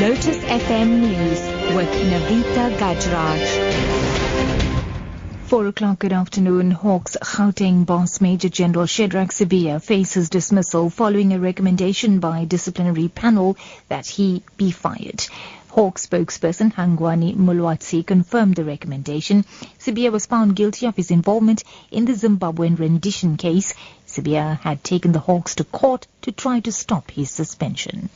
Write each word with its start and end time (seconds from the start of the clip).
Lotus 0.00 0.38
FM 0.38 1.00
News 1.02 1.40
with 1.76 1.90
Navita 2.10 2.74
Gajraj. 2.78 3.44
Four 5.44 5.66
o'clock 5.66 5.98
good 5.98 6.14
afternoon. 6.14 6.70
Hawks 6.70 7.18
Gauteng 7.20 7.84
boss 7.84 8.18
Major 8.22 8.48
General 8.48 8.86
Shadrack 8.86 9.28
Sibiya 9.28 9.82
faces 9.82 10.30
dismissal 10.30 10.88
following 10.88 11.34
a 11.34 11.38
recommendation 11.38 12.18
by 12.18 12.46
disciplinary 12.46 13.08
panel 13.08 13.58
that 13.88 14.06
he 14.06 14.42
be 14.56 14.70
fired. 14.70 15.22
Hawks 15.68 16.06
spokesperson 16.06 16.72
Hangwani 16.72 17.36
Mulaudzi 17.36 18.02
confirmed 18.02 18.56
the 18.56 18.64
recommendation. 18.64 19.44
Sibiya 19.78 20.10
was 20.10 20.24
found 20.24 20.56
guilty 20.56 20.86
of 20.86 20.96
his 20.96 21.10
involvement 21.10 21.62
in 21.90 22.06
the 22.06 22.14
Zimbabwean 22.14 22.78
rendition 22.78 23.36
case. 23.36 23.74
Sibiya 24.06 24.60
had 24.60 24.82
taken 24.82 25.12
the 25.12 25.18
Hawks 25.18 25.56
to 25.56 25.64
court 25.64 26.06
to 26.22 26.32
try 26.32 26.60
to 26.60 26.72
stop 26.72 27.10
his 27.10 27.30
suspension. 27.30 28.08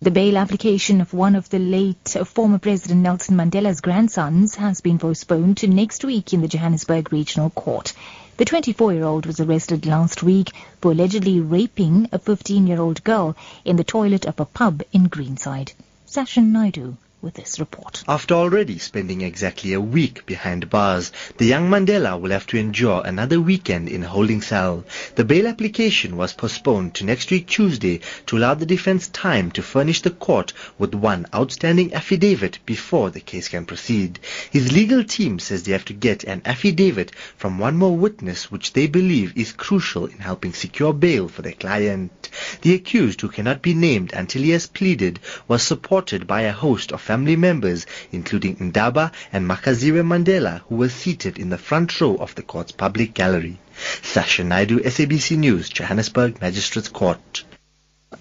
The 0.00 0.12
bail 0.12 0.38
application 0.38 1.00
of 1.00 1.12
one 1.12 1.34
of 1.34 1.48
the 1.48 1.58
late 1.58 2.14
uh, 2.14 2.22
former 2.22 2.58
President 2.58 3.00
Nelson 3.00 3.34
Mandela's 3.34 3.80
grandsons 3.80 4.54
has 4.54 4.80
been 4.80 4.96
postponed 4.96 5.56
to 5.56 5.66
next 5.66 6.04
week 6.04 6.32
in 6.32 6.40
the 6.40 6.46
Johannesburg 6.46 7.12
Regional 7.12 7.50
Court. 7.50 7.92
The 8.36 8.44
24-year-old 8.44 9.26
was 9.26 9.40
arrested 9.40 9.86
last 9.86 10.22
week 10.22 10.52
for 10.80 10.92
allegedly 10.92 11.40
raping 11.40 12.08
a 12.12 12.20
15-year-old 12.20 13.02
girl 13.02 13.34
in 13.64 13.74
the 13.74 13.82
toilet 13.82 14.24
of 14.24 14.38
a 14.38 14.44
pub 14.44 14.84
in 14.92 15.08
Greenside. 15.08 15.72
Sashin 16.06 16.52
Naidu 16.52 16.96
with 17.20 17.34
this 17.34 17.58
report. 17.58 18.04
After 18.06 18.34
already 18.34 18.78
spending 18.78 19.22
exactly 19.22 19.72
a 19.72 19.80
week 19.80 20.24
behind 20.24 20.70
bars, 20.70 21.10
the 21.36 21.46
young 21.46 21.68
Mandela 21.68 22.20
will 22.20 22.30
have 22.30 22.46
to 22.48 22.58
endure 22.58 23.02
another 23.04 23.40
weekend 23.40 23.88
in 23.88 24.04
a 24.04 24.08
holding 24.08 24.40
cell. 24.40 24.84
The 25.16 25.24
bail 25.24 25.48
application 25.48 26.16
was 26.16 26.32
postponed 26.32 26.94
to 26.94 27.04
next 27.04 27.30
week 27.30 27.48
Tuesday 27.48 28.00
to 28.26 28.38
allow 28.38 28.54
the 28.54 28.66
defense 28.66 29.08
time 29.08 29.50
to 29.52 29.62
furnish 29.62 30.02
the 30.02 30.10
court 30.10 30.52
with 30.78 30.94
one 30.94 31.26
outstanding 31.34 31.92
affidavit 31.92 32.60
before 32.64 33.10
the 33.10 33.20
case 33.20 33.48
can 33.48 33.66
proceed. 33.66 34.20
His 34.52 34.72
legal 34.72 35.02
team 35.02 35.40
says 35.40 35.64
they 35.64 35.72
have 35.72 35.86
to 35.86 35.94
get 35.94 36.22
an 36.22 36.42
affidavit 36.44 37.10
from 37.36 37.58
one 37.58 37.76
more 37.76 37.96
witness 37.96 38.50
which 38.50 38.74
they 38.74 38.86
believe 38.86 39.36
is 39.36 39.52
crucial 39.52 40.06
in 40.06 40.18
helping 40.18 40.52
secure 40.52 40.92
bail 40.92 41.26
for 41.26 41.42
their 41.42 41.52
client. 41.52 42.30
The 42.62 42.74
accused, 42.74 43.20
who 43.20 43.28
cannot 43.28 43.62
be 43.62 43.74
named 43.74 44.12
until 44.12 44.42
he 44.42 44.50
has 44.50 44.66
pleaded, 44.66 45.18
was 45.48 45.62
supported 45.64 46.26
by 46.26 46.42
a 46.42 46.52
host 46.52 46.92
of 46.92 47.07
family 47.08 47.36
members, 47.36 47.86
including 48.12 48.56
Ndaba 48.56 49.10
and 49.32 49.48
Makaziwe 49.48 50.02
Mandela, 50.04 50.60
who 50.68 50.76
were 50.76 50.90
seated 50.90 51.38
in 51.38 51.48
the 51.48 51.56
front 51.56 51.98
row 52.02 52.16
of 52.16 52.34
the 52.34 52.42
court's 52.42 52.72
public 52.72 53.14
gallery. 53.14 53.58
Sasha 54.02 54.44
Naidu, 54.44 54.80
SABC 54.80 55.38
News, 55.38 55.70
Johannesburg 55.70 56.38
Magistrates 56.42 56.90
Court. 56.90 57.44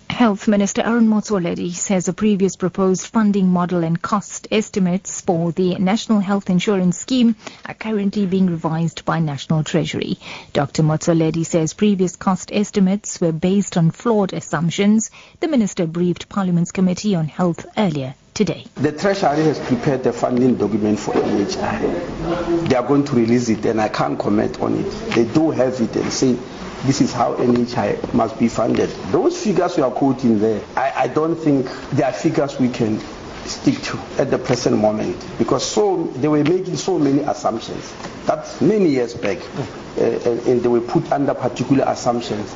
Health 0.10 0.48
Minister 0.48 0.84
Aaron 0.84 1.10
Motsoaledi 1.10 1.74
says 1.74 2.08
a 2.08 2.14
previous 2.14 2.56
proposed 2.56 3.08
funding 3.08 3.50
model 3.50 3.84
and 3.84 4.02
cost 4.02 4.48
estimates 4.52 5.20
for 5.20 5.52
the 5.52 5.76
National 5.76 6.22
Health 6.22 6.50
Insurance 6.50 6.98
Scheme 6.98 7.36
are 7.66 7.74
currently 7.74 8.26
being 8.26 8.48
revised 8.48 9.04
by 9.04 9.20
National 9.20 9.66
Treasury. 9.66 10.18
Dr. 10.54 10.82
Motsoaledi 10.82 11.46
says 11.46 11.74
previous 11.74 12.16
cost 12.16 12.52
estimates 12.54 13.20
were 13.20 13.34
based 13.34 13.76
on 13.76 13.92
flawed 13.92 14.32
assumptions. 14.32 15.12
The 15.42 15.50
minister 15.50 15.86
briefed 15.86 16.30
Parliament's 16.30 16.72
Committee 16.72 17.16
on 17.16 17.28
Health 17.28 17.66
earlier 17.78 18.16
today. 18.38 18.64
The 18.76 18.92
Treasury 18.92 19.44
has 19.46 19.58
prepared 19.60 20.04
the 20.04 20.14
funding 20.14 20.58
document 20.58 21.00
for 21.00 21.12
NHI. 21.16 22.70
They 22.70 22.76
are 22.76 22.88
going 22.88 23.04
to 23.06 23.16
release 23.16 23.50
it 23.50 23.66
and 23.66 23.82
I 23.82 23.90
can't 23.90 24.18
comment 24.20 24.62
on 24.62 24.76
it. 24.76 24.90
They 25.16 25.26
do 25.26 25.50
have 25.50 25.82
it 25.82 25.96
and 25.96 26.14
say 26.14 26.38
this 26.86 27.02
is 27.02 27.12
how 27.12 27.34
NHI 27.36 28.14
must 28.14 28.38
be 28.38 28.48
funded. 28.48 28.92
Those 29.12 29.44
figures 29.44 29.76
you 29.76 29.84
are 29.86 29.92
quoting 29.92 30.40
there, 30.40 30.62
I, 30.76 30.94
I 30.96 31.08
don't 31.08 31.36
think 31.36 31.68
they 31.94 32.04
are 32.04 32.14
figures 32.14 32.60
we 32.60 32.70
can 32.70 33.00
stick 33.46 33.82
to 33.82 33.98
at 34.20 34.30
the 34.30 34.38
present 34.38 34.78
moment 34.78 35.18
because 35.40 35.66
so 35.66 36.04
they 36.18 36.28
were 36.28 36.44
making 36.44 36.76
so 36.76 37.00
many 37.00 37.22
assumptions. 37.22 37.92
That's 38.28 38.62
many 38.62 38.90
years 38.90 39.16
back, 39.16 39.40
Uh, 39.98 40.40
and 40.46 40.62
they 40.62 40.68
were 40.68 40.82
put 40.82 41.12
under 41.12 41.34
particular 41.34 41.84
assumptions, 41.88 42.54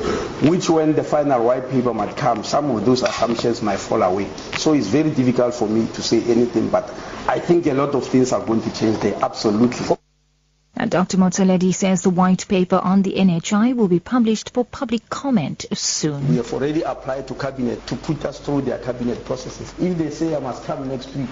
which 0.48 0.70
when 0.70 0.94
the 0.94 1.04
final 1.04 1.44
white 1.44 1.68
paper 1.72 1.92
might 1.92 2.16
come, 2.16 2.44
some 2.44 2.70
of 2.70 2.86
those 2.86 3.02
assumptions 3.02 3.64
might 3.64 3.80
fall 3.80 4.04
away. 4.04 4.28
So 4.58 4.74
it's 4.74 4.88
very 4.88 5.10
difficult 5.10 5.56
for 5.56 5.68
me 5.68 5.88
to 5.94 6.04
say 6.04 6.22
anything, 6.24 6.70
but 6.70 6.88
I 7.28 7.40
think 7.40 7.66
a 7.66 7.74
lot 7.74 7.96
of 7.96 8.06
things 8.08 8.32
are 8.32 8.46
going 8.46 8.62
to 8.62 8.74
change 8.74 9.00
there, 9.00 9.18
absolutely. 9.24 9.98
And 10.76 10.90
Dr. 10.90 11.18
Motsoaledi 11.18 11.74
says 11.74 12.04
the 12.04 12.10
white 12.12 12.48
paper 12.48 12.78
on 12.78 13.02
the 13.02 13.14
NHI 13.14 13.76
will 13.76 13.88
be 13.88 14.00
published 14.00 14.54
for 14.54 14.64
public 14.64 15.10
comment 15.10 15.66
soon. 15.74 16.28
We 16.28 16.38
have 16.38 16.54
already 16.54 16.84
applied 16.84 17.28
to 17.28 17.34
cabinet 17.34 17.86
to 17.88 17.96
put 17.96 18.24
us 18.24 18.40
through 18.40 18.62
their 18.62 18.78
cabinet 18.78 19.26
processes. 19.26 19.74
If 19.80 19.98
they 19.98 20.10
say 20.12 20.36
I 20.36 20.40
must 20.40 20.64
come 20.66 20.88
next 20.88 21.16
week 21.16 21.30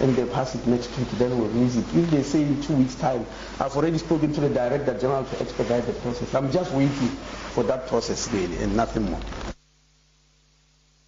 and 0.00 0.16
they 0.16 0.24
pass 0.24 0.54
it 0.54 0.66
next 0.66 0.96
week, 0.98 1.10
then 1.12 1.38
we'll 1.38 1.48
release 1.48 1.76
it. 1.76 1.84
If 1.94 2.10
they 2.10 2.22
say 2.22 2.42
in 2.42 2.62
two 2.62 2.74
weeks' 2.74 2.94
time, 2.94 3.26
I've 3.58 3.76
already 3.76 3.98
spoken 3.98 4.32
to 4.32 4.40
the 4.40 4.48
Director 4.48 4.98
General 4.98 5.24
to 5.24 5.40
expedite 5.40 5.86
the 5.86 5.92
process. 5.92 6.34
I'm 6.34 6.50
just 6.50 6.72
waiting 6.72 7.08
for 7.54 7.64
that 7.64 7.86
process 7.86 8.32
really 8.32 8.56
and 8.58 8.76
nothing 8.76 9.10
more. 9.10 9.20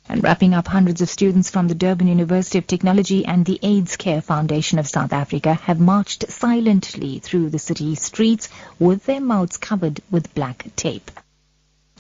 And 0.09 0.23
wrapping 0.23 0.53
up, 0.53 0.69
hundreds 0.69 1.01
of 1.01 1.09
students 1.09 1.49
from 1.49 1.69
the 1.69 1.75
Durban 1.75 2.09
University 2.09 2.59
of 2.59 2.67
Technology 2.67 3.25
and 3.25 3.47
the 3.47 3.59
AIDS 3.63 3.97
Care 3.97 4.21
Foundation 4.21 4.79
of 4.79 4.87
South 4.87 5.13
Africa 5.13 5.55
have 5.55 5.81
marched 5.81 6.31
silently 6.31 7.19
through 7.21 7.49
the 7.49 7.59
city 7.59 7.95
streets 7.95 8.51
with 8.79 9.07
their 9.07 9.21
mouths 9.21 9.57
covered 9.57 10.01
with 10.11 10.35
black 10.35 10.67
tape. 10.77 11.11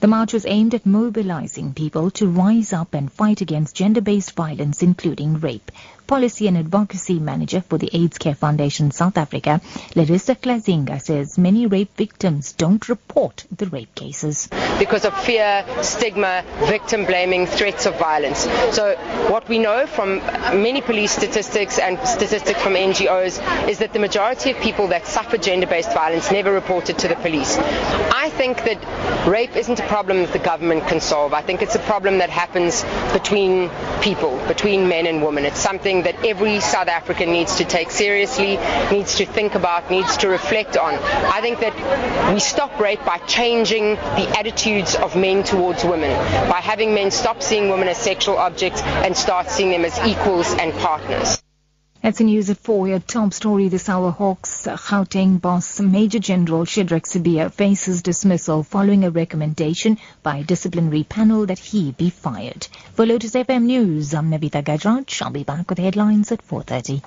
The 0.00 0.08
march 0.08 0.32
was 0.32 0.44
aimed 0.46 0.74
at 0.74 0.84
mobilizing 0.84 1.74
people 1.74 2.10
to 2.10 2.26
rise 2.26 2.72
up 2.72 2.92
and 2.92 3.10
fight 3.10 3.40
against 3.40 3.76
gender-based 3.76 4.32
violence, 4.32 4.82
including 4.82 5.38
rape. 5.38 5.70
Policy 6.06 6.48
and 6.48 6.58
Advocacy 6.58 7.18
Manager 7.18 7.60
for 7.60 7.78
the 7.78 7.90
AIDS 7.92 8.18
Care 8.18 8.34
Foundation 8.34 8.90
South 8.90 9.16
Africa, 9.16 9.60
Larissa 9.94 10.34
Klazinga, 10.34 11.00
says 11.00 11.38
many 11.38 11.66
rape 11.66 11.96
victims 11.96 12.52
don't 12.52 12.88
report 12.88 13.44
the 13.56 13.66
rape 13.66 13.94
cases. 13.94 14.48
Because 14.78 15.04
of 15.04 15.18
fear, 15.22 15.64
stigma, 15.82 16.44
victim 16.64 17.06
blaming, 17.06 17.46
threats 17.46 17.86
of 17.86 17.98
violence. 17.98 18.40
So 18.72 18.96
what 19.28 19.48
we 19.48 19.58
know 19.58 19.86
from 19.86 20.16
many 20.18 20.80
police 20.80 21.12
statistics 21.12 21.78
and 21.78 21.98
statistics 22.06 22.60
from 22.62 22.74
NGOs 22.74 23.68
is 23.68 23.78
that 23.78 23.92
the 23.92 23.98
majority 23.98 24.50
of 24.50 24.58
people 24.58 24.88
that 24.88 25.06
suffer 25.06 25.36
gender-based 25.36 25.92
violence 25.92 26.30
never 26.30 26.52
reported 26.52 26.98
to 26.98 27.08
the 27.08 27.16
police. 27.16 27.56
I 27.58 28.30
think 28.30 28.64
that 28.64 29.26
rape 29.26 29.56
isn't 29.56 29.78
a 29.78 29.86
problem 29.86 30.18
that 30.18 30.32
the 30.32 30.38
government 30.38 30.86
can 30.88 31.00
solve. 31.00 31.32
I 31.32 31.42
think 31.42 31.62
it's 31.62 31.74
a 31.74 31.80
problem 31.80 32.18
that 32.18 32.30
happens 32.30 32.84
between 33.12 33.70
people, 34.00 34.36
between 34.48 34.88
men 34.88 35.06
and 35.06 35.22
women. 35.22 35.44
It's 35.44 35.60
something 35.60 35.91
that 36.00 36.24
every 36.24 36.60
South 36.60 36.88
African 36.88 37.30
needs 37.30 37.56
to 37.56 37.64
take 37.64 37.90
seriously, 37.90 38.56
needs 38.90 39.16
to 39.16 39.26
think 39.26 39.54
about, 39.54 39.90
needs 39.90 40.16
to 40.18 40.28
reflect 40.28 40.78
on. 40.78 40.94
I 40.94 41.42
think 41.42 41.60
that 41.60 42.32
we 42.32 42.40
stop 42.40 42.80
rape 42.80 43.04
by 43.04 43.18
changing 43.26 43.96
the 43.96 44.34
attitudes 44.38 44.94
of 44.94 45.14
men 45.14 45.44
towards 45.44 45.84
women, 45.84 46.10
by 46.48 46.60
having 46.60 46.94
men 46.94 47.10
stop 47.10 47.42
seeing 47.42 47.68
women 47.68 47.88
as 47.88 47.98
sexual 47.98 48.38
objects 48.38 48.80
and 48.82 49.14
start 49.14 49.50
seeing 49.50 49.70
them 49.70 49.84
as 49.84 49.98
equals 50.06 50.50
and 50.54 50.72
partners. 50.74 51.41
That's 52.02 52.18
the 52.18 52.24
news 52.24 52.50
at 52.50 52.58
4. 52.58 52.88
Your 52.88 52.98
top 52.98 53.32
story 53.32 53.68
this 53.68 53.88
hour. 53.88 54.10
Hawks 54.10 54.66
Gauteng 54.66 55.40
boss 55.40 55.78
Major 55.78 56.18
General 56.18 56.64
Shadrack 56.64 57.04
Sibiya 57.04 57.52
faces 57.52 58.02
dismissal 58.02 58.64
following 58.64 59.04
a 59.04 59.10
recommendation 59.12 59.98
by 60.24 60.38
a 60.38 60.42
disciplinary 60.42 61.04
panel 61.04 61.46
that 61.46 61.60
he 61.60 61.92
be 61.92 62.10
fired. 62.10 62.66
For 62.94 63.06
Lotus 63.06 63.34
FM 63.34 63.66
News, 63.66 64.14
I'm 64.14 64.32
Navita 64.32 64.64
Gajraj. 64.64 65.22
I'll 65.22 65.30
be 65.30 65.44
back 65.44 65.70
with 65.70 65.78
headlines 65.78 66.32
at 66.32 66.44
4.30. 66.44 67.04